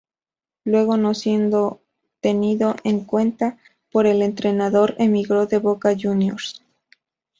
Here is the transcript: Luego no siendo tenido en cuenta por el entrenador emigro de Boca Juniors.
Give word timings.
Luego 0.65 0.97
no 0.97 1.13
siendo 1.13 1.83
tenido 2.21 2.75
en 2.83 3.03
cuenta 3.05 3.59
por 3.91 4.07
el 4.07 4.23
entrenador 4.23 4.95
emigro 4.97 5.45
de 5.45 5.59
Boca 5.59 5.93
Juniors. 5.95 6.63